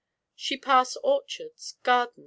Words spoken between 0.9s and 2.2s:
orch^r^f. garden?